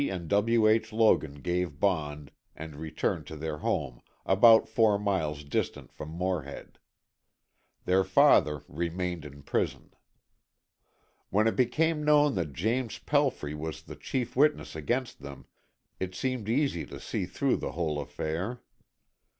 [0.09, 0.67] and W.
[0.67, 0.91] H.
[0.91, 6.79] Logan gave bond and returned to their home, about four miles distant from Morehead.
[7.85, 9.93] Their father remained in prison.
[11.29, 15.45] When it became known that James Pelfrey was the chief witness against them,
[15.99, 18.59] it seemed easy to see through the whole affair.